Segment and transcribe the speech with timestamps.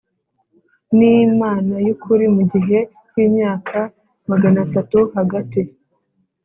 [0.97, 3.77] n Imana y ukuri mu gihe cy imyaka
[4.29, 5.61] magana atatu Hagati